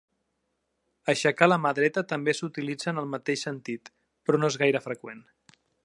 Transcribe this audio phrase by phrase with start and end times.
[1.13, 3.93] Aixecar la mà dreta també s'utilitza en el mateix sentit,
[4.27, 5.23] però no és gaire freqüent.